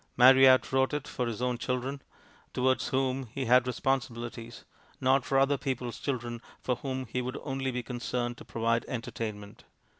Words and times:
Marryat 0.17 0.71
wrote 0.71 0.95
it 0.95 1.07
for 1.07 1.27
his 1.27 1.43
own 1.43 1.59
children, 1.59 2.01
towards 2.55 2.87
whom 2.87 3.27
he 3.27 3.45
had 3.45 3.67
responsibilities; 3.67 4.65
not 4.99 5.23
for 5.23 5.37
other 5.37 5.59
people's 5.59 5.99
children, 5.99 6.41
for 6.59 6.77
whom 6.77 7.05
he 7.05 7.21
would 7.21 7.37
only 7.43 7.69
be 7.69 7.83
concerned 7.83 8.35
to 8.39 8.43
provide 8.45 8.83
entertainment. 8.87 9.63